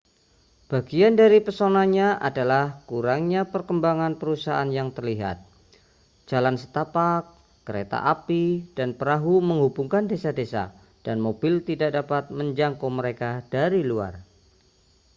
bagian 0.71 1.13
dari 1.21 1.37
pesonanya 1.47 2.07
adalah 2.29 2.65
kurangnya 2.89 3.41
perkembangan 3.53 4.13
perusahaan 4.21 4.65
yang 4.79 4.89
terlihat 4.97 5.37
jalan 6.29 6.55
setapak 6.61 7.21
kereta 7.67 7.99
api 8.13 8.45
dan 8.77 8.89
perahu 8.99 9.35
menghubungkan 9.49 10.03
desa-desa 10.11 10.63
dan 11.05 11.17
mobil 11.25 11.53
tidak 11.69 11.89
dapat 12.01 12.23
menjangkau 12.39 12.89
mereka 12.99 13.31
dari 13.53 13.81
luar 13.91 14.13